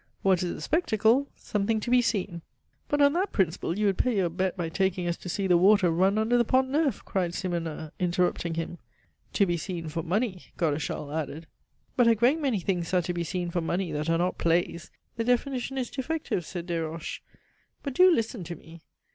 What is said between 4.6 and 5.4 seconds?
taking us to